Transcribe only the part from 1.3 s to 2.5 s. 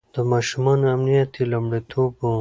يې لومړيتوب و.